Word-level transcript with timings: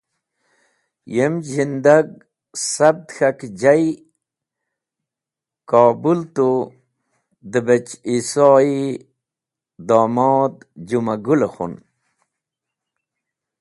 Yem 1.15 1.33
zhindag 1.49 2.07
sabt 2.71 3.07
k̃hkjay 3.15 3.83
Kobũl 5.69 6.21
tu 6.35 6.47
de 7.51 7.59
bech 7.67 7.93
Iso-e 8.15 8.77
domod 9.87 10.55
Jũmagũl-e 10.87 11.47
khun. 11.55 11.73